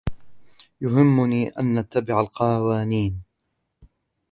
[0.81, 3.23] يهمّني أن نتبع القوانين.